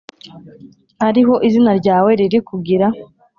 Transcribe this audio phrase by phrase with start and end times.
[1.07, 2.87] Ari ho izina ryawe riri kugira